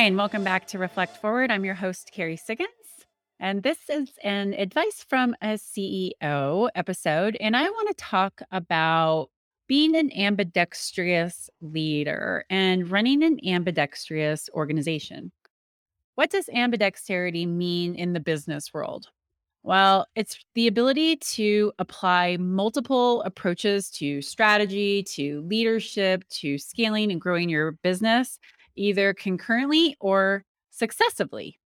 Hi, 0.00 0.06
and 0.06 0.16
welcome 0.16 0.42
back 0.42 0.66
to 0.68 0.78
Reflect 0.78 1.18
Forward. 1.18 1.50
I'm 1.50 1.62
your 1.62 1.74
host, 1.74 2.10
Kerry 2.10 2.38
Siggins. 2.38 3.04
And 3.38 3.62
this 3.62 3.76
is 3.90 4.12
an 4.24 4.54
advice 4.54 5.04
from 5.06 5.36
a 5.42 5.58
CEO 5.58 6.70
episode. 6.74 7.36
And 7.38 7.54
I 7.54 7.64
want 7.64 7.88
to 7.88 8.02
talk 8.02 8.40
about 8.50 9.28
being 9.68 9.94
an 9.94 10.10
ambidextrous 10.16 11.50
leader 11.60 12.46
and 12.48 12.90
running 12.90 13.22
an 13.22 13.40
ambidextrous 13.46 14.48
organization. 14.54 15.32
What 16.14 16.30
does 16.30 16.46
ambidexterity 16.46 17.46
mean 17.46 17.94
in 17.94 18.14
the 18.14 18.20
business 18.20 18.72
world? 18.72 19.08
Well, 19.62 20.06
it's 20.14 20.42
the 20.54 20.66
ability 20.66 21.16
to 21.16 21.72
apply 21.78 22.38
multiple 22.38 23.20
approaches 23.24 23.90
to 23.90 24.22
strategy, 24.22 25.02
to 25.16 25.42
leadership, 25.42 26.26
to 26.30 26.56
scaling 26.56 27.12
and 27.12 27.20
growing 27.20 27.50
your 27.50 27.72
business, 27.72 28.38
either 28.76 29.14
concurrently 29.14 29.96
or 30.00 30.44
successively. 30.70 31.58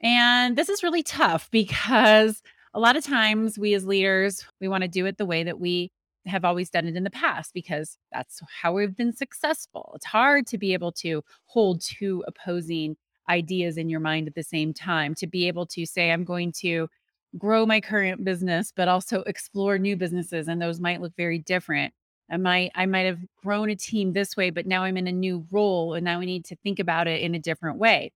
And 0.00 0.56
this 0.56 0.68
is 0.68 0.82
really 0.82 1.02
tough 1.02 1.48
because 1.52 2.42
a 2.74 2.80
lot 2.80 2.96
of 2.96 3.04
times 3.04 3.58
we 3.58 3.74
as 3.74 3.86
leaders, 3.86 4.44
we 4.60 4.68
want 4.68 4.82
to 4.82 4.88
do 4.88 5.06
it 5.06 5.18
the 5.18 5.26
way 5.26 5.44
that 5.44 5.58
we 5.58 5.90
have 6.26 6.44
always 6.44 6.70
done 6.70 6.86
it 6.86 6.96
in 6.96 7.04
the 7.04 7.10
past 7.10 7.52
because 7.54 7.96
that's 8.12 8.40
how 8.62 8.72
we've 8.74 8.96
been 8.96 9.14
successful. 9.14 9.92
It's 9.94 10.04
hard 10.06 10.46
to 10.48 10.58
be 10.58 10.74
able 10.74 10.92
to 10.92 11.22
hold 11.46 11.80
two 11.80 12.22
opposing 12.26 12.96
ideas 13.28 13.76
in 13.76 13.88
your 13.88 14.00
mind 14.00 14.28
at 14.28 14.34
the 14.34 14.42
same 14.42 14.72
time, 14.72 15.14
to 15.16 15.26
be 15.26 15.48
able 15.48 15.66
to 15.66 15.86
say, 15.86 16.10
I'm 16.10 16.24
going 16.24 16.52
to 16.60 16.88
grow 17.36 17.66
my 17.66 17.80
current 17.80 18.24
business, 18.24 18.72
but 18.74 18.88
also 18.88 19.20
explore 19.22 19.78
new 19.78 19.96
businesses. 19.96 20.48
And 20.48 20.60
those 20.60 20.80
might 20.80 21.00
look 21.00 21.12
very 21.16 21.38
different. 21.38 21.92
I 22.30 22.36
might 22.36 22.70
I 22.74 22.86
might 22.86 23.06
have 23.06 23.20
grown 23.42 23.70
a 23.70 23.76
team 23.76 24.12
this 24.12 24.36
way, 24.36 24.50
but 24.50 24.66
now 24.66 24.84
I'm 24.84 24.96
in 24.96 25.06
a 25.06 25.12
new 25.12 25.46
role 25.50 25.94
and 25.94 26.04
now 26.04 26.18
we 26.18 26.26
need 26.26 26.44
to 26.46 26.56
think 26.56 26.78
about 26.78 27.08
it 27.08 27.22
in 27.22 27.34
a 27.34 27.38
different 27.38 27.78
way. 27.78 28.12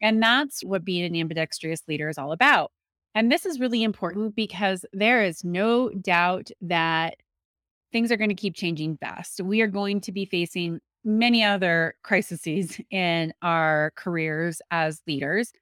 And 0.00 0.22
that's 0.22 0.62
what 0.62 0.84
being 0.84 1.04
an 1.04 1.16
ambidextrous 1.16 1.82
leader 1.88 2.08
is 2.08 2.18
all 2.18 2.32
about. 2.32 2.70
And 3.14 3.32
this 3.32 3.46
is 3.46 3.58
really 3.58 3.82
important 3.82 4.36
because 4.36 4.84
there 4.92 5.22
is 5.22 5.42
no 5.42 5.88
doubt 5.88 6.50
that 6.60 7.16
things 7.90 8.12
are 8.12 8.16
going 8.18 8.28
to 8.28 8.34
keep 8.34 8.54
changing 8.54 8.98
fast. 8.98 9.40
We 9.40 9.62
are 9.62 9.66
going 9.66 10.02
to 10.02 10.12
be 10.12 10.26
facing 10.26 10.80
many 11.02 11.42
other 11.42 11.94
crises 12.02 12.78
in 12.90 13.32
our 13.40 13.92
careers 13.96 14.60
as 14.70 15.00
leaders. 15.06 15.52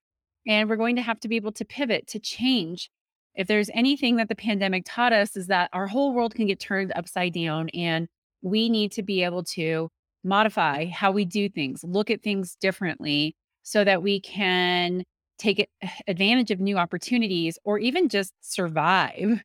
And 0.47 0.69
we're 0.69 0.77
going 0.77 0.97
to 0.97 1.03
have 1.03 1.21
to 1.21 1.29
be 1.29 1.37
able 1.37 1.53
to 1.53 1.65
pivot, 1.65 2.07
to 2.09 2.19
change. 2.19 2.91
If 3.35 3.49
there's 3.49 3.71
anything 3.75 4.17
that 4.17 4.29
the 4.29 4.37
pandemic 4.37 4.85
taught 4.87 5.13
us, 5.13 5.37
is 5.37 5.49
that 5.49 5.71
our 5.73 5.87
whole 5.87 6.13
world 6.13 6.35
can 6.35 6.47
get 6.47 6.61
turned 6.61 6.93
upside 6.95 7.35
down. 7.35 7.69
And 7.71 8.09
we 8.43 8.69
need 8.69 8.93
to 8.93 9.03
be 9.03 9.25
able 9.25 9.43
to 9.45 9.91
modify 10.23 10.87
how 10.87 11.11
we 11.11 11.25
do 11.25 11.49
things, 11.49 11.85
look 11.85 12.11
at 12.11 12.23
things 12.23 12.57
differently 12.57 13.37
so 13.63 13.85
that 13.85 14.03
we 14.03 14.21
can 14.21 15.05
take 15.39 15.69
eh, 15.83 15.89
advantage 16.07 16.51
of 16.51 16.61
new 16.61 16.79
opportunities 16.79 17.59
or 17.65 17.79
even 17.79 18.09
just 18.09 18.33
survive. 18.41 19.43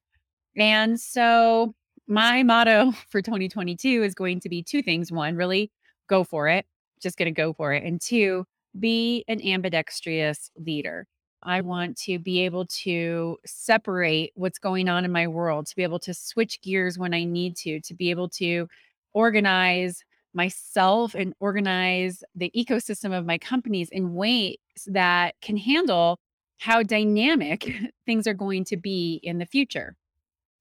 And 0.56 1.00
so, 1.00 1.74
my 2.08 2.44
motto 2.44 2.92
for 3.10 3.22
2022 3.22 4.04
is 4.04 4.14
going 4.14 4.40
to 4.42 4.50
be 4.50 4.64
two 4.64 4.82
things. 4.82 5.12
One, 5.12 5.36
really 5.36 5.72
go 6.08 6.24
for 6.24 6.48
it, 6.48 6.66
just 7.02 7.18
going 7.18 7.34
to 7.34 7.38
go 7.38 7.54
for 7.54 7.74
it. 7.74 7.84
And 7.84 8.02
two, 8.02 8.46
be 8.80 9.24
an 9.28 9.42
ambidextrous 9.42 10.52
leader. 10.58 11.08
I 11.44 11.62
want 11.62 11.98
to 12.00 12.20
be 12.20 12.42
able 12.46 12.66
to 12.66 13.38
separate 13.46 14.32
what's 14.36 14.60
going 14.60 14.90
on 14.90 15.06
in 15.06 15.12
my 15.12 15.28
world, 15.28 15.68
to 15.68 15.76
be 15.76 15.84
able 15.84 16.00
to 16.00 16.14
switch 16.14 16.62
gears 16.62 16.98
when 16.98 17.14
I 17.14 17.24
need 17.24 17.56
to, 17.58 17.80
to 17.82 17.94
be 17.94 18.10
able 18.10 18.30
to 18.30 18.68
organize 19.14 20.04
myself 20.34 21.16
and 21.16 21.34
organize 21.40 22.24
the 22.36 22.52
ecosystem 22.56 23.18
of 23.18 23.26
my 23.26 23.38
companies 23.38 23.90
in 23.90 24.14
ways 24.14 24.58
that 24.88 25.36
can 25.42 25.58
handle 25.58 26.20
how 26.58 26.84
dynamic 26.84 27.72
things 28.06 28.28
are 28.28 28.34
going 28.34 28.66
to 28.66 28.78
be 28.78 29.20
in 29.24 29.38
the 29.38 29.46
future. 29.46 29.96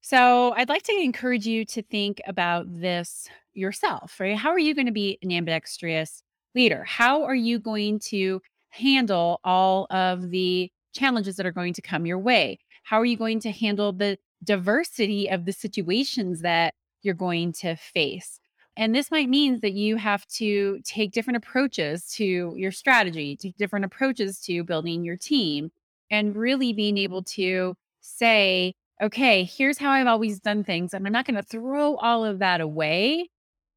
So, 0.01 0.53
I'd 0.53 0.69
like 0.69 0.83
to 0.83 0.93
encourage 0.93 1.45
you 1.45 1.65
to 1.65 1.81
think 1.81 2.21
about 2.25 2.65
this 2.69 3.27
yourself, 3.53 4.19
right? 4.19 4.37
How 4.37 4.49
are 4.49 4.59
you 4.59 4.73
going 4.73 4.85
to 4.85 4.93
be 4.93 5.19
an 5.21 5.31
ambidextrous 5.31 6.23
leader? 6.55 6.83
How 6.85 7.23
are 7.23 7.35
you 7.35 7.59
going 7.59 7.99
to 7.99 8.41
handle 8.69 9.39
all 9.43 9.87
of 9.89 10.29
the 10.29 10.71
challenges 10.93 11.35
that 11.35 11.45
are 11.45 11.51
going 11.51 11.73
to 11.73 11.81
come 11.81 12.05
your 12.05 12.19
way? 12.19 12.59
How 12.83 12.99
are 12.99 13.05
you 13.05 13.17
going 13.17 13.39
to 13.41 13.51
handle 13.51 13.93
the 13.93 14.17
diversity 14.43 15.29
of 15.29 15.45
the 15.45 15.53
situations 15.53 16.41
that 16.41 16.73
you're 17.01 17.13
going 17.13 17.53
to 17.53 17.75
face? 17.75 18.39
And 18.77 18.95
this 18.95 19.11
might 19.11 19.29
mean 19.29 19.59
that 19.59 19.73
you 19.73 19.97
have 19.97 20.25
to 20.37 20.79
take 20.85 21.11
different 21.11 21.37
approaches 21.37 22.07
to 22.13 22.53
your 22.55 22.71
strategy, 22.71 23.35
take 23.35 23.57
different 23.57 23.85
approaches 23.85 24.39
to 24.41 24.63
building 24.63 25.03
your 25.03 25.17
team, 25.17 25.71
and 26.09 26.35
really 26.35 26.73
being 26.73 26.97
able 26.97 27.23
to 27.23 27.75
say, 28.01 28.73
okay, 29.01 29.43
here's 29.43 29.77
how 29.77 29.91
I've 29.91 30.07
always 30.07 30.39
done 30.39 30.63
things. 30.63 30.93
And 30.93 31.05
I'm 31.05 31.13
not 31.13 31.25
going 31.25 31.35
to 31.35 31.43
throw 31.43 31.95
all 31.97 32.25
of 32.25 32.39
that 32.39 32.61
away, 32.61 33.29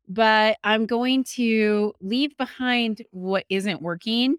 but 0.08 0.56
I'm 0.64 0.86
going 0.86 1.24
to 1.34 1.92
leave 2.00 2.36
behind 2.36 3.02
what 3.10 3.44
isn't 3.48 3.82
working 3.82 4.36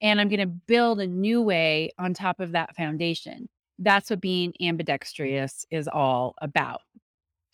and 0.00 0.20
I'm 0.20 0.28
going 0.28 0.40
to 0.40 0.46
build 0.46 1.00
a 1.00 1.06
new 1.06 1.42
way 1.42 1.90
on 1.98 2.14
top 2.14 2.40
of 2.40 2.52
that 2.52 2.76
foundation. 2.76 3.48
That's 3.78 4.10
what 4.10 4.20
being 4.20 4.52
ambidextrous 4.60 5.66
is 5.70 5.88
all 5.88 6.34
about. 6.40 6.82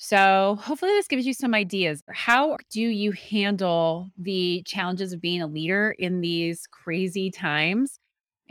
So, 0.04 0.58
hopefully, 0.60 0.90
this 0.92 1.06
gives 1.06 1.26
you 1.26 1.32
some 1.32 1.54
ideas. 1.54 2.02
How 2.10 2.56
do 2.70 2.80
you 2.80 3.12
handle 3.12 4.10
the 4.18 4.62
challenges 4.66 5.12
of 5.12 5.20
being 5.20 5.42
a 5.42 5.46
leader 5.46 5.94
in 5.96 6.20
these 6.20 6.66
crazy 6.66 7.30
times 7.30 8.00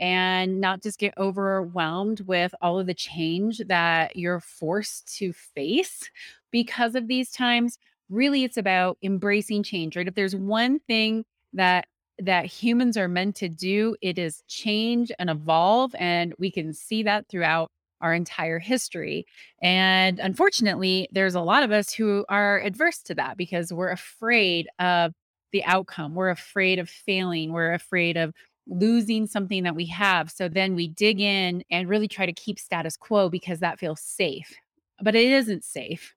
and 0.00 0.62
not 0.62 0.82
just 0.82 0.98
get 0.98 1.12
overwhelmed 1.18 2.20
with 2.22 2.54
all 2.62 2.78
of 2.78 2.86
the 2.86 2.94
change 2.94 3.60
that 3.68 4.16
you're 4.16 4.40
forced 4.40 5.14
to 5.18 5.34
face 5.34 6.10
because 6.50 6.94
of 6.94 7.06
these 7.06 7.30
times? 7.30 7.78
Really, 8.08 8.44
it's 8.44 8.56
about 8.56 8.96
embracing 9.02 9.62
change, 9.62 9.94
right? 9.94 10.08
If 10.08 10.14
there's 10.14 10.34
one 10.34 10.78
thing 10.80 11.26
that 11.52 11.86
that 12.18 12.46
humans 12.46 12.96
are 12.96 13.08
meant 13.08 13.36
to 13.36 13.48
do, 13.48 13.96
it 14.00 14.18
is 14.18 14.42
change 14.48 15.10
and 15.18 15.30
evolve. 15.30 15.94
And 15.98 16.34
we 16.38 16.50
can 16.50 16.72
see 16.72 17.02
that 17.04 17.28
throughout 17.28 17.70
our 18.00 18.14
entire 18.14 18.58
history. 18.58 19.24
And 19.62 20.18
unfortunately, 20.18 21.08
there's 21.12 21.34
a 21.34 21.40
lot 21.40 21.62
of 21.62 21.70
us 21.70 21.92
who 21.92 22.24
are 22.28 22.60
adverse 22.60 22.98
to 23.02 23.14
that 23.14 23.36
because 23.36 23.72
we're 23.72 23.90
afraid 23.90 24.68
of 24.78 25.12
the 25.52 25.64
outcome. 25.64 26.14
We're 26.14 26.30
afraid 26.30 26.78
of 26.78 26.88
failing. 26.88 27.52
We're 27.52 27.74
afraid 27.74 28.16
of 28.16 28.32
losing 28.66 29.26
something 29.26 29.64
that 29.64 29.76
we 29.76 29.86
have. 29.86 30.30
So 30.30 30.48
then 30.48 30.74
we 30.74 30.88
dig 30.88 31.20
in 31.20 31.62
and 31.70 31.88
really 31.88 32.08
try 32.08 32.26
to 32.26 32.32
keep 32.32 32.58
status 32.58 32.96
quo 32.96 33.28
because 33.28 33.60
that 33.60 33.78
feels 33.78 34.00
safe. 34.00 34.52
But 35.00 35.14
it 35.14 35.30
isn't 35.30 35.64
safe 35.64 36.14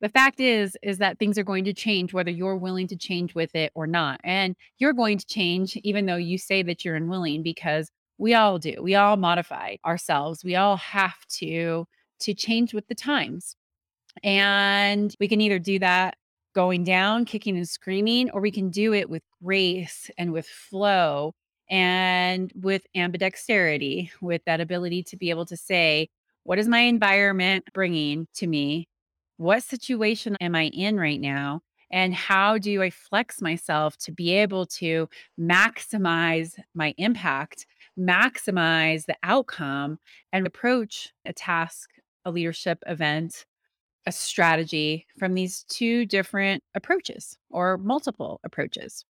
the 0.00 0.08
fact 0.08 0.40
is 0.40 0.76
is 0.82 0.98
that 0.98 1.18
things 1.18 1.38
are 1.38 1.44
going 1.44 1.64
to 1.64 1.72
change 1.72 2.12
whether 2.12 2.30
you're 2.30 2.56
willing 2.56 2.86
to 2.88 2.96
change 2.96 3.34
with 3.34 3.54
it 3.54 3.70
or 3.74 3.86
not 3.86 4.20
and 4.24 4.56
you're 4.78 4.92
going 4.92 5.18
to 5.18 5.26
change 5.26 5.76
even 5.78 6.06
though 6.06 6.16
you 6.16 6.38
say 6.38 6.62
that 6.62 6.84
you're 6.84 6.96
unwilling 6.96 7.42
because 7.42 7.90
we 8.18 8.34
all 8.34 8.58
do 8.58 8.74
we 8.82 8.94
all 8.94 9.16
modify 9.16 9.76
ourselves 9.84 10.44
we 10.44 10.56
all 10.56 10.76
have 10.76 11.24
to 11.26 11.86
to 12.18 12.34
change 12.34 12.74
with 12.74 12.86
the 12.88 12.94
times 12.94 13.56
and 14.22 15.14
we 15.20 15.28
can 15.28 15.40
either 15.40 15.58
do 15.58 15.78
that 15.78 16.16
going 16.54 16.82
down 16.82 17.24
kicking 17.24 17.56
and 17.56 17.68
screaming 17.68 18.30
or 18.30 18.40
we 18.40 18.50
can 18.50 18.70
do 18.70 18.92
it 18.92 19.08
with 19.08 19.22
grace 19.42 20.10
and 20.18 20.32
with 20.32 20.46
flow 20.46 21.32
and 21.70 22.52
with 22.56 22.82
ambidexterity 22.96 24.10
with 24.20 24.42
that 24.44 24.60
ability 24.60 25.02
to 25.04 25.16
be 25.16 25.30
able 25.30 25.46
to 25.46 25.56
say 25.56 26.08
what 26.42 26.58
is 26.58 26.66
my 26.66 26.80
environment 26.80 27.64
bringing 27.72 28.26
to 28.34 28.46
me 28.46 28.88
what 29.40 29.62
situation 29.62 30.36
am 30.42 30.54
I 30.54 30.64
in 30.64 30.98
right 30.98 31.18
now? 31.18 31.62
And 31.90 32.14
how 32.14 32.58
do 32.58 32.82
I 32.82 32.90
flex 32.90 33.40
myself 33.40 33.96
to 34.00 34.12
be 34.12 34.32
able 34.34 34.66
to 34.66 35.08
maximize 35.40 36.58
my 36.74 36.92
impact, 36.98 37.64
maximize 37.98 39.06
the 39.06 39.16
outcome, 39.22 39.98
and 40.30 40.46
approach 40.46 41.14
a 41.24 41.32
task, 41.32 41.88
a 42.26 42.30
leadership 42.30 42.82
event, 42.86 43.46
a 44.04 44.12
strategy 44.12 45.06
from 45.18 45.32
these 45.32 45.64
two 45.70 46.04
different 46.04 46.62
approaches 46.74 47.38
or 47.48 47.78
multiple 47.78 48.40
approaches? 48.44 49.06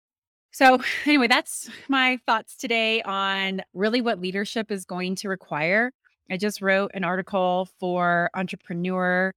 So, 0.52 0.78
anyway, 1.06 1.26
that's 1.26 1.68
my 1.88 2.20
thoughts 2.24 2.56
today 2.56 3.02
on 3.02 3.62
really 3.74 4.00
what 4.00 4.20
leadership 4.20 4.70
is 4.70 4.84
going 4.84 5.16
to 5.16 5.28
require. 5.28 5.90
I 6.30 6.36
just 6.36 6.62
wrote 6.62 6.92
an 6.94 7.02
article 7.02 7.68
for 7.80 8.30
Entrepreneur 8.36 9.32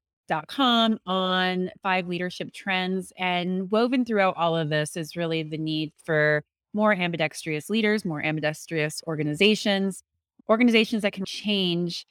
com 0.48 1.00
on 1.06 1.72
five 1.82 2.08
leadership 2.08 2.54
trends. 2.54 3.12
And 3.18 3.72
woven 3.72 4.06
throughout 4.06 4.36
all 4.38 4.56
of 4.56 4.70
this 4.70 4.96
is 4.96 5.16
really 5.16 5.44
the 5.44 5.58
need 5.58 5.92
for 6.04 6.44
more 6.74 6.94
ambidextrous 6.94 7.70
leaders, 7.70 8.04
more 8.04 8.24
ambidextrous 8.24 9.02
organizations, 9.06 10.04
organizations 10.50 11.04
that 11.04 11.14
can 11.14 11.26
change 11.26 12.06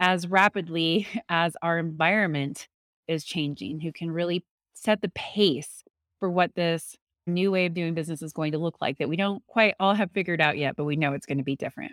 as 0.00 0.26
rapidly 0.26 1.06
as 1.28 1.56
our 1.62 1.78
environment 1.78 2.68
is 3.08 3.24
changing, 3.24 3.80
who 3.80 3.92
can 3.92 4.10
really 4.10 4.44
set 4.74 5.00
the 5.00 5.10
pace 5.10 5.84
for 6.18 6.30
what 6.30 6.54
this 6.54 6.96
new 7.26 7.50
way 7.50 7.66
of 7.66 7.74
doing 7.74 7.94
business 7.94 8.22
is 8.22 8.32
going 8.32 8.52
to 8.52 8.58
look 8.58 8.76
like 8.80 8.98
that 8.98 9.08
we 9.08 9.16
don't 9.16 9.44
quite 9.46 9.74
all 9.80 9.94
have 9.94 10.10
figured 10.12 10.40
out 10.40 10.56
yet, 10.56 10.76
but 10.76 10.84
we 10.84 10.96
know 10.96 11.12
it's 11.12 11.26
going 11.26 11.38
to 11.38 11.44
be 11.44 11.56
different. 11.56 11.92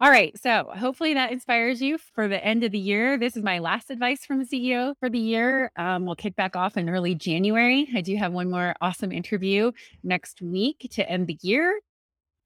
All 0.00 0.10
right. 0.10 0.36
So 0.40 0.70
hopefully 0.76 1.14
that 1.14 1.30
inspires 1.30 1.80
you 1.80 1.98
for 1.98 2.26
the 2.26 2.44
end 2.44 2.64
of 2.64 2.72
the 2.72 2.78
year. 2.78 3.16
This 3.16 3.36
is 3.36 3.44
my 3.44 3.60
last 3.60 3.90
advice 3.90 4.26
from 4.26 4.44
CEO 4.44 4.94
for 4.98 5.08
the 5.08 5.20
year. 5.20 5.70
Um, 5.76 6.04
we'll 6.04 6.16
kick 6.16 6.34
back 6.34 6.56
off 6.56 6.76
in 6.76 6.90
early 6.90 7.14
January. 7.14 7.88
I 7.94 8.00
do 8.00 8.16
have 8.16 8.32
one 8.32 8.50
more 8.50 8.74
awesome 8.80 9.12
interview 9.12 9.70
next 10.02 10.42
week 10.42 10.88
to 10.92 11.08
end 11.08 11.28
the 11.28 11.38
year. 11.42 11.80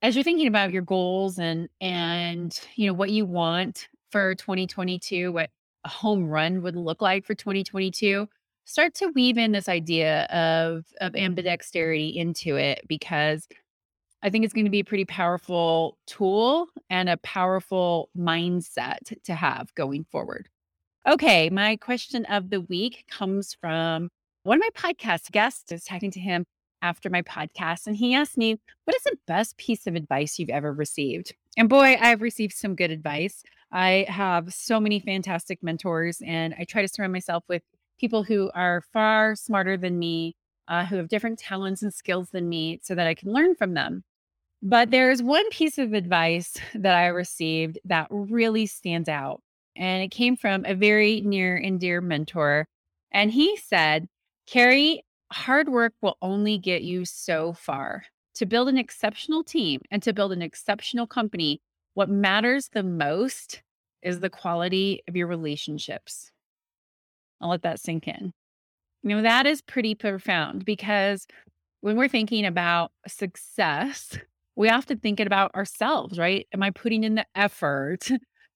As 0.02 0.14
you're 0.14 0.24
thinking 0.24 0.46
about 0.46 0.72
your 0.72 0.82
goals 0.82 1.38
and 1.38 1.68
and 1.80 2.58
you 2.76 2.86
know 2.86 2.92
what 2.92 3.10
you 3.10 3.24
want 3.24 3.88
for 4.12 4.34
2022, 4.34 5.32
what 5.32 5.50
a 5.84 5.88
home 5.88 6.28
run 6.28 6.62
would 6.62 6.76
look 6.76 7.00
like 7.00 7.24
for 7.24 7.34
2022, 7.34 8.28
start 8.64 8.94
to 8.94 9.08
weave 9.14 9.38
in 9.38 9.52
this 9.52 9.68
idea 9.68 10.24
of 10.24 10.84
of 11.00 11.14
ambidexterity 11.14 12.14
into 12.14 12.56
it 12.56 12.82
because 12.86 13.48
I 14.22 14.30
think 14.30 14.44
it's 14.44 14.54
going 14.54 14.64
to 14.64 14.70
be 14.70 14.80
a 14.80 14.84
pretty 14.84 15.04
powerful 15.04 15.96
tool 16.06 16.68
and 16.90 17.08
a 17.08 17.16
powerful 17.18 18.10
mindset 18.16 18.98
to 19.24 19.34
have 19.34 19.74
going 19.74 20.04
forward. 20.10 20.48
Okay, 21.06 21.48
my 21.50 21.76
question 21.76 22.24
of 22.26 22.50
the 22.50 22.60
week 22.60 23.04
comes 23.08 23.54
from 23.54 24.10
one 24.42 24.58
of 24.58 24.62
my 24.62 24.92
podcast 24.92 25.30
guests. 25.30 25.70
I 25.70 25.76
was 25.76 25.84
talking 25.84 26.10
to 26.10 26.20
him 26.20 26.44
after 26.82 27.10
my 27.10 27.22
podcast, 27.22 27.86
and 27.86 27.96
he 27.96 28.14
asked 28.14 28.36
me, 28.36 28.58
What 28.84 28.96
is 28.96 29.02
the 29.04 29.18
best 29.26 29.56
piece 29.56 29.86
of 29.86 29.94
advice 29.94 30.38
you've 30.38 30.50
ever 30.50 30.72
received? 30.72 31.34
And 31.56 31.68
boy, 31.68 31.96
I've 32.00 32.22
received 32.22 32.54
some 32.54 32.74
good 32.74 32.90
advice. 32.90 33.42
I 33.72 34.06
have 34.08 34.52
so 34.52 34.80
many 34.80 35.00
fantastic 35.00 35.62
mentors, 35.62 36.20
and 36.24 36.54
I 36.58 36.64
try 36.64 36.82
to 36.82 36.88
surround 36.88 37.12
myself 37.12 37.44
with 37.48 37.62
people 37.98 38.22
who 38.22 38.50
are 38.54 38.82
far 38.92 39.34
smarter 39.34 39.76
than 39.76 39.98
me, 39.98 40.36
uh, 40.68 40.84
who 40.84 40.96
have 40.96 41.08
different 41.08 41.38
talents 41.38 41.82
and 41.82 41.92
skills 41.92 42.30
than 42.30 42.48
me, 42.48 42.80
so 42.82 42.94
that 42.94 43.06
I 43.06 43.14
can 43.14 43.32
learn 43.32 43.54
from 43.54 43.74
them. 43.74 44.04
But 44.62 44.90
there's 44.90 45.22
one 45.22 45.48
piece 45.50 45.78
of 45.78 45.92
advice 45.92 46.56
that 46.74 46.94
I 46.94 47.06
received 47.06 47.78
that 47.84 48.08
really 48.10 48.66
stands 48.66 49.08
out. 49.08 49.40
And 49.76 50.02
it 50.02 50.10
came 50.10 50.36
from 50.36 50.64
a 50.64 50.74
very 50.74 51.20
near 51.20 51.56
and 51.56 51.78
dear 51.78 52.00
mentor. 52.00 52.66
And 53.12 53.30
he 53.30 53.56
said, 53.56 54.08
Kerry, 54.46 55.04
hard 55.32 55.68
work 55.68 55.94
will 56.02 56.16
only 56.20 56.58
get 56.58 56.82
you 56.82 57.04
so 57.04 57.52
far. 57.52 58.04
To 58.36 58.46
build 58.46 58.68
an 58.68 58.78
exceptional 58.78 59.42
team 59.42 59.80
and 59.90 60.02
to 60.02 60.12
build 60.12 60.32
an 60.32 60.42
exceptional 60.42 61.06
company, 61.06 61.60
what 61.94 62.08
matters 62.08 62.68
the 62.72 62.82
most 62.82 63.62
is 64.02 64.20
the 64.20 64.30
quality 64.30 65.02
of 65.08 65.16
your 65.16 65.26
relationships. 65.26 66.30
I'll 67.40 67.50
let 67.50 67.62
that 67.62 67.80
sink 67.80 68.08
in. 68.08 68.32
You 69.08 69.16
know, 69.16 69.22
that 69.22 69.46
is 69.46 69.62
pretty 69.62 69.94
profound 69.94 70.66
because 70.66 71.26
when 71.80 71.96
we're 71.96 72.08
thinking 72.08 72.44
about 72.44 72.92
success, 73.06 74.18
we 74.54 74.68
often 74.68 74.98
think 74.98 75.18
about 75.18 75.54
ourselves, 75.54 76.18
right? 76.18 76.46
Am 76.52 76.62
I 76.62 76.70
putting 76.70 77.04
in 77.04 77.14
the 77.14 77.26
effort? 77.34 78.10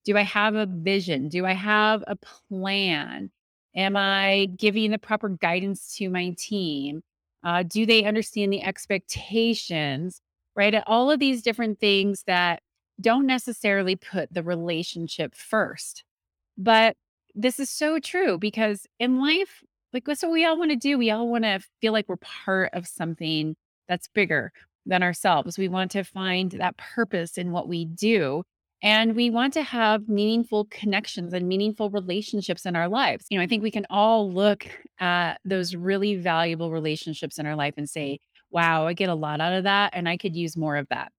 Do 0.05 0.17
I 0.17 0.21
have 0.21 0.53
a 0.53 0.67
vision? 0.67 1.29
Do 1.29 1.45
I 1.45 1.53
have 1.53 2.03
a 2.07 2.17
plan? 2.49 3.31
Am 3.73 3.95
I 3.95 4.49
giving 4.57 4.91
the 4.91 4.99
proper 4.99 5.29
guidance 5.29 5.95
to 5.95 6.09
my 6.09 6.35
team? 6.37 7.01
Uh, 7.43 7.63
do 7.63 7.85
they 7.85 8.03
understand 8.03 8.51
the 8.51 8.61
expectations? 8.61 10.19
Right? 10.55 10.75
All 10.85 11.09
of 11.09 11.19
these 11.19 11.41
different 11.41 11.79
things 11.79 12.23
that 12.27 12.61
don't 13.01 13.25
necessarily 13.25 13.95
put 13.95 14.31
the 14.31 14.43
relationship 14.43 15.33
first. 15.33 16.03
But 16.57 16.95
this 17.33 17.59
is 17.59 17.69
so 17.69 17.97
true 17.97 18.37
because 18.37 18.85
in 18.99 19.19
life, 19.19 19.63
like 19.93 20.05
that's 20.05 20.23
what 20.23 20.31
we 20.31 20.45
all 20.45 20.57
want 20.57 20.71
to 20.71 20.77
do. 20.77 20.97
We 20.97 21.11
all 21.11 21.27
want 21.27 21.43
to 21.43 21.59
feel 21.81 21.93
like 21.93 22.09
we're 22.09 22.17
part 22.17 22.71
of 22.73 22.87
something 22.87 23.55
that's 23.87 24.07
bigger 24.07 24.51
than 24.85 25.03
ourselves. 25.03 25.57
We 25.57 25.67
want 25.67 25.91
to 25.91 26.03
find 26.03 26.51
that 26.51 26.77
purpose 26.77 27.37
in 27.37 27.51
what 27.51 27.67
we 27.67 27.85
do. 27.85 28.43
And 28.81 29.15
we 29.15 29.29
want 29.29 29.53
to 29.53 29.63
have 29.63 30.09
meaningful 30.09 30.65
connections 30.65 31.31
and 31.31 31.47
meaningful 31.47 31.89
relationships 31.89 32.65
in 32.65 32.75
our 32.75 32.89
lives. 32.89 33.25
You 33.29 33.37
know, 33.37 33.43
I 33.43 33.47
think 33.47 33.63
we 33.63 33.71
can 33.71 33.85
all 33.89 34.29
look 34.29 34.67
at 34.99 35.39
those 35.45 35.73
really 35.73 36.15
valuable 36.15 36.69
relationships 36.69 37.37
in 37.37 37.45
our 37.45 37.55
life 37.55 37.75
and 37.77 37.89
say, 37.89 38.19
wow, 38.51 38.85
I 38.85 38.91
get 38.91 39.07
a 39.07 39.15
lot 39.15 39.39
out 39.39 39.53
of 39.53 39.63
that 39.63 39.91
and 39.93 40.09
I 40.09 40.17
could 40.17 40.35
use 40.35 40.57
more 40.57 40.75
of 40.75 40.87
that. 40.89 41.13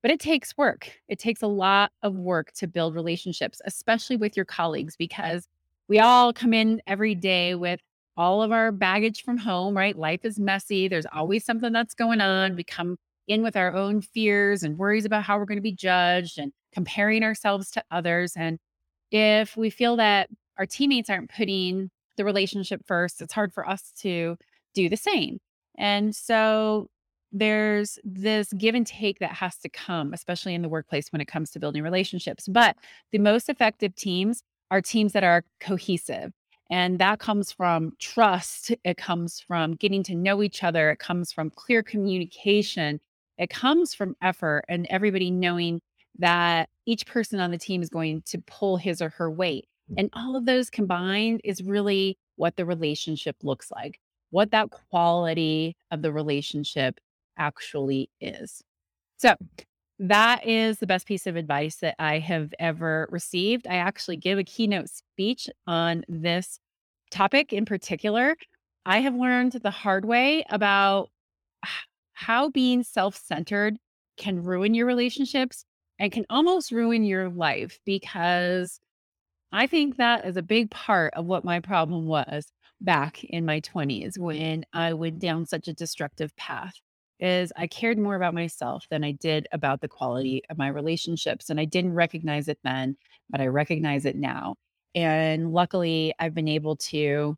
But 0.00 0.12
it 0.12 0.20
takes 0.20 0.56
work. 0.56 0.92
It 1.08 1.18
takes 1.18 1.42
a 1.42 1.48
lot 1.48 1.90
of 2.04 2.14
work 2.14 2.52
to 2.52 2.68
build 2.68 2.94
relationships, 2.94 3.60
especially 3.64 4.16
with 4.16 4.36
your 4.36 4.46
colleagues, 4.46 4.96
because 4.96 5.48
we 5.88 5.98
all 5.98 6.32
come 6.32 6.54
in 6.54 6.80
every 6.86 7.16
day 7.16 7.56
with 7.56 7.80
all 8.18 8.42
of 8.42 8.50
our 8.50 8.72
baggage 8.72 9.22
from 9.22 9.38
home, 9.38 9.76
right? 9.76 9.96
Life 9.96 10.24
is 10.24 10.38
messy. 10.38 10.88
There's 10.88 11.06
mm-hmm. 11.06 11.18
always 11.18 11.44
something 11.44 11.72
that's 11.72 11.94
going 11.94 12.20
on. 12.20 12.56
We 12.56 12.64
come 12.64 12.96
in 13.28 13.42
with 13.42 13.56
our 13.56 13.72
own 13.74 14.02
fears 14.02 14.62
and 14.62 14.76
worries 14.76 15.04
about 15.04 15.22
how 15.22 15.38
we're 15.38 15.44
going 15.44 15.58
to 15.58 15.62
be 15.62 15.72
judged 15.72 16.38
and 16.38 16.52
comparing 16.72 17.22
ourselves 17.22 17.70
to 17.70 17.84
others. 17.90 18.32
And 18.36 18.58
if 19.10 19.56
we 19.56 19.70
feel 19.70 19.96
that 19.96 20.28
our 20.58 20.66
teammates 20.66 21.08
aren't 21.08 21.30
putting 21.30 21.90
the 22.16 22.24
relationship 22.24 22.82
first, 22.86 23.22
it's 23.22 23.32
hard 23.32 23.52
for 23.52 23.68
us 23.68 23.92
to 24.00 24.36
do 24.74 24.88
the 24.88 24.96
same. 24.96 25.38
And 25.78 26.14
so 26.14 26.88
there's 27.30 27.98
this 28.02 28.52
give 28.54 28.74
and 28.74 28.86
take 28.86 29.20
that 29.20 29.32
has 29.32 29.58
to 29.58 29.68
come, 29.68 30.12
especially 30.12 30.54
in 30.54 30.62
the 30.62 30.68
workplace 30.68 31.12
when 31.12 31.20
it 31.20 31.28
comes 31.28 31.50
to 31.52 31.60
building 31.60 31.82
relationships. 31.82 32.48
But 32.48 32.76
the 33.12 33.18
most 33.18 33.48
effective 33.48 33.94
teams 33.94 34.42
are 34.70 34.82
teams 34.82 35.12
that 35.12 35.24
are 35.24 35.44
cohesive. 35.60 36.32
And 36.70 36.98
that 36.98 37.18
comes 37.18 37.50
from 37.50 37.92
trust. 37.98 38.72
It 38.84 38.96
comes 38.98 39.40
from 39.40 39.74
getting 39.74 40.02
to 40.04 40.14
know 40.14 40.42
each 40.42 40.62
other. 40.62 40.90
It 40.90 40.98
comes 40.98 41.32
from 41.32 41.50
clear 41.50 41.82
communication. 41.82 43.00
It 43.38 43.50
comes 43.50 43.94
from 43.94 44.16
effort 44.20 44.64
and 44.68 44.86
everybody 44.90 45.30
knowing 45.30 45.80
that 46.18 46.68
each 46.84 47.06
person 47.06 47.40
on 47.40 47.50
the 47.50 47.58
team 47.58 47.82
is 47.82 47.88
going 47.88 48.22
to 48.26 48.38
pull 48.46 48.76
his 48.76 49.00
or 49.00 49.08
her 49.10 49.30
weight. 49.30 49.66
Mm. 49.90 49.94
And 49.98 50.10
all 50.12 50.36
of 50.36 50.44
those 50.44 50.68
combined 50.68 51.40
is 51.44 51.62
really 51.62 52.18
what 52.36 52.56
the 52.56 52.66
relationship 52.66 53.36
looks 53.42 53.70
like, 53.70 54.00
what 54.30 54.50
that 54.50 54.70
quality 54.70 55.76
of 55.90 56.02
the 56.02 56.12
relationship 56.12 56.98
actually 57.38 58.10
is. 58.20 58.62
So, 59.16 59.34
that 59.98 60.46
is 60.46 60.78
the 60.78 60.86
best 60.86 61.06
piece 61.06 61.26
of 61.26 61.36
advice 61.36 61.76
that 61.76 61.96
I 61.98 62.18
have 62.18 62.54
ever 62.58 63.08
received. 63.10 63.66
I 63.66 63.76
actually 63.76 64.16
give 64.16 64.38
a 64.38 64.44
keynote 64.44 64.88
speech 64.88 65.48
on 65.66 66.04
this 66.08 66.60
topic 67.10 67.52
in 67.52 67.64
particular. 67.64 68.36
I 68.86 69.00
have 69.00 69.14
learned 69.14 69.52
the 69.52 69.70
hard 69.70 70.04
way 70.04 70.44
about 70.50 71.08
how 72.12 72.50
being 72.50 72.82
self 72.82 73.16
centered 73.16 73.76
can 74.16 74.42
ruin 74.42 74.74
your 74.74 74.86
relationships 74.86 75.64
and 75.98 76.12
can 76.12 76.26
almost 76.30 76.72
ruin 76.72 77.04
your 77.04 77.28
life 77.28 77.78
because 77.84 78.80
I 79.52 79.66
think 79.66 79.96
that 79.96 80.26
is 80.26 80.36
a 80.36 80.42
big 80.42 80.70
part 80.70 81.14
of 81.14 81.26
what 81.26 81.44
my 81.44 81.60
problem 81.60 82.06
was 82.06 82.52
back 82.80 83.24
in 83.24 83.44
my 83.44 83.60
20s 83.60 84.18
when 84.18 84.64
I 84.72 84.92
went 84.92 85.18
down 85.18 85.46
such 85.46 85.68
a 85.68 85.72
destructive 85.72 86.36
path 86.36 86.74
is 87.20 87.52
I 87.56 87.66
cared 87.66 87.98
more 87.98 88.16
about 88.16 88.34
myself 88.34 88.86
than 88.90 89.04
I 89.04 89.12
did 89.12 89.46
about 89.52 89.80
the 89.80 89.88
quality 89.88 90.42
of 90.50 90.58
my 90.58 90.68
relationships 90.68 91.50
and 91.50 91.58
I 91.58 91.64
didn't 91.64 91.94
recognize 91.94 92.48
it 92.48 92.58
then 92.64 92.96
but 93.30 93.40
I 93.40 93.46
recognize 93.46 94.04
it 94.04 94.16
now 94.16 94.54
and 94.94 95.52
luckily 95.52 96.14
I've 96.18 96.34
been 96.34 96.48
able 96.48 96.76
to 96.76 97.36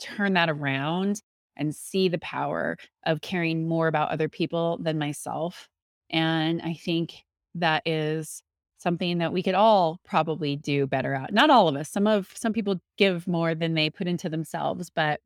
turn 0.00 0.34
that 0.34 0.50
around 0.50 1.22
and 1.56 1.74
see 1.74 2.08
the 2.08 2.18
power 2.18 2.76
of 3.04 3.20
caring 3.20 3.68
more 3.68 3.88
about 3.88 4.10
other 4.10 4.28
people 4.28 4.78
than 4.78 4.98
myself. 4.98 5.68
And 6.10 6.60
I 6.62 6.74
think 6.74 7.24
that 7.54 7.82
is 7.86 8.42
something 8.78 9.18
that 9.18 9.32
we 9.32 9.42
could 9.42 9.54
all 9.54 10.00
probably 10.04 10.56
do 10.56 10.86
better 10.86 11.14
at. 11.14 11.32
Not 11.32 11.50
all 11.50 11.68
of 11.68 11.76
us. 11.76 11.88
Some 11.88 12.06
of 12.06 12.30
some 12.34 12.52
people 12.52 12.80
give 12.98 13.26
more 13.26 13.54
than 13.54 13.74
they 13.74 13.90
put 13.90 14.08
into 14.08 14.28
themselves, 14.28 14.90
but 14.90 15.20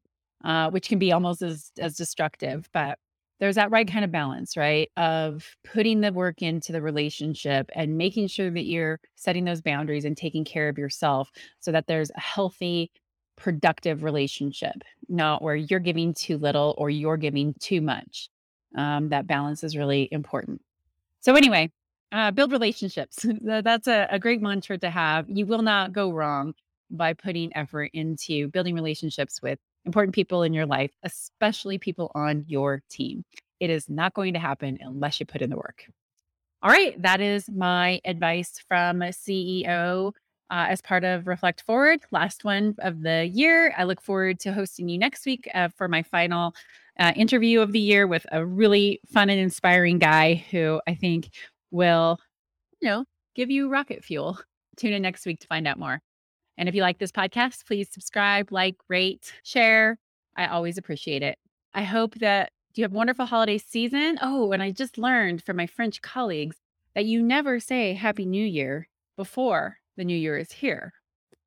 uh, 0.44 0.70
which 0.70 0.88
can 0.88 0.98
be 0.98 1.12
almost 1.12 1.42
as 1.42 1.72
as 1.78 1.96
destructive. 1.96 2.68
But 2.72 2.98
there's 3.38 3.56
that 3.56 3.70
right 3.70 3.86
kind 3.86 4.04
of 4.04 4.10
balance, 4.10 4.56
right? 4.56 4.90
Of 4.96 5.56
putting 5.64 6.00
the 6.00 6.12
work 6.12 6.42
into 6.42 6.72
the 6.72 6.80
relationship 6.80 7.70
and 7.74 7.98
making 7.98 8.28
sure 8.28 8.50
that 8.50 8.64
you're 8.64 9.00
setting 9.14 9.44
those 9.44 9.60
boundaries 9.60 10.04
and 10.04 10.16
taking 10.16 10.44
care 10.44 10.68
of 10.68 10.78
yourself 10.78 11.30
so 11.60 11.72
that 11.72 11.86
there's 11.86 12.10
a 12.10 12.20
healthy 12.20 12.90
productive 13.36 14.02
relationship, 14.02 14.76
not 15.08 15.42
where 15.42 15.56
you're 15.56 15.80
giving 15.80 16.14
too 16.14 16.38
little 16.38 16.74
or 16.78 16.88
you're 16.88 17.18
giving 17.18 17.54
too 17.60 17.80
much. 17.80 18.30
Um, 18.74 19.10
that 19.10 19.26
balance 19.26 19.62
is 19.62 19.76
really 19.76 20.08
important. 20.10 20.62
So, 21.20 21.34
anyway, 21.34 21.70
uh, 22.12 22.30
build 22.30 22.52
relationships. 22.52 23.24
That's 23.42 23.88
a, 23.88 24.06
a 24.10 24.18
great 24.18 24.40
mantra 24.40 24.78
to 24.78 24.90
have. 24.90 25.26
You 25.28 25.46
will 25.46 25.62
not 25.62 25.92
go 25.92 26.10
wrong 26.10 26.54
by 26.90 27.14
putting 27.14 27.54
effort 27.56 27.90
into 27.92 28.48
building 28.48 28.74
relationships 28.74 29.42
with 29.42 29.58
important 29.86 30.14
people 30.14 30.42
in 30.42 30.52
your 30.52 30.66
life, 30.66 30.90
especially 31.02 31.78
people 31.78 32.10
on 32.14 32.44
your 32.46 32.82
team. 32.90 33.24
It 33.60 33.70
is 33.70 33.88
not 33.88 34.12
going 34.12 34.34
to 34.34 34.38
happen 34.38 34.78
unless 34.80 35.18
you 35.18 35.26
put 35.26 35.40
in 35.40 35.50
the 35.50 35.56
work. 35.56 35.86
All 36.62 36.70
right, 36.70 37.00
that 37.02 37.20
is 37.20 37.48
my 37.48 38.00
advice 38.04 38.62
from 38.68 39.02
a 39.02 39.08
CEO 39.08 40.12
uh, 40.50 40.66
as 40.68 40.80
part 40.80 41.04
of 41.04 41.26
Reflect 41.26 41.62
Forward, 41.62 42.00
last 42.10 42.44
one 42.44 42.74
of 42.80 43.02
the 43.02 43.26
year. 43.32 43.74
I 43.76 43.84
look 43.84 44.00
forward 44.00 44.40
to 44.40 44.52
hosting 44.52 44.88
you 44.88 44.98
next 44.98 45.26
week 45.26 45.48
uh, 45.54 45.68
for 45.68 45.88
my 45.88 46.02
final 46.02 46.54
uh, 46.98 47.12
interview 47.16 47.60
of 47.60 47.72
the 47.72 47.80
year 47.80 48.06
with 48.06 48.26
a 48.32 48.44
really 48.44 49.00
fun 49.12 49.30
and 49.30 49.40
inspiring 49.40 49.98
guy 49.98 50.44
who 50.50 50.80
I 50.86 50.94
think 50.94 51.30
will, 51.70 52.18
you 52.80 52.88
know, 52.88 53.04
give 53.34 53.50
you 53.50 53.68
rocket 53.68 54.04
fuel. 54.04 54.38
Tune 54.76 54.92
in 54.92 55.02
next 55.02 55.26
week 55.26 55.40
to 55.40 55.46
find 55.46 55.66
out 55.66 55.78
more. 55.78 56.00
And 56.58 56.68
if 56.68 56.74
you 56.74 56.82
like 56.82 56.98
this 56.98 57.12
podcast, 57.12 57.66
please 57.66 57.88
subscribe, 57.90 58.50
like, 58.50 58.76
rate, 58.88 59.32
share. 59.42 59.98
I 60.36 60.46
always 60.46 60.78
appreciate 60.78 61.22
it. 61.22 61.38
I 61.74 61.82
hope 61.82 62.14
that 62.16 62.50
you 62.74 62.84
have 62.84 62.92
a 62.92 62.96
wonderful 62.96 63.26
holiday 63.26 63.58
season. 63.58 64.18
Oh, 64.22 64.52
and 64.52 64.62
I 64.62 64.70
just 64.70 64.98
learned 64.98 65.42
from 65.42 65.56
my 65.56 65.66
French 65.66 66.02
colleagues 66.02 66.56
that 66.94 67.04
you 67.04 67.22
never 67.22 67.60
say 67.60 67.94
Happy 67.94 68.24
New 68.24 68.44
Year 68.44 68.88
before 69.16 69.78
the 69.96 70.04
New 70.04 70.16
Year 70.16 70.36
is 70.38 70.52
here. 70.52 70.92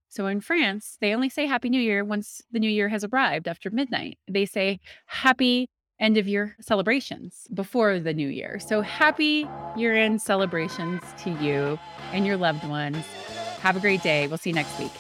So 0.08 0.26
in 0.26 0.42
France, 0.42 0.98
they 1.02 1.14
only 1.14 1.30
say 1.30 1.46
Happy 1.46 1.70
New 1.70 1.82
Year 1.82 2.04
once 2.04 2.42
the 2.52 2.60
New 2.60 2.70
Year 2.70 2.90
has 2.90 3.04
arrived 3.04 3.48
after 3.48 3.70
midnight. 3.70 4.18
They 4.28 4.46
say 4.46 4.80
Happy 5.06 5.70
end 6.00 6.18
of 6.18 6.28
year 6.28 6.56
celebrations 6.62 7.48
before 7.54 8.00
the 8.00 8.14
New 8.14 8.30
Year. 8.30 8.60
So 8.60 8.82
happy 8.82 9.48
year 9.76 9.96
end 9.96 10.22
celebrations 10.22 11.02
to 11.24 11.32
you 11.44 11.78
and 12.14 12.26
your 12.26 12.38
loved 12.38 12.68
ones. 12.68 13.04
Have 13.62 13.76
a 13.76 13.80
great 13.80 14.02
day. 14.02 14.28
We'll 14.28 14.38
see 14.38 14.52
you 14.52 14.56
next 14.56 14.78
week. 14.80 14.92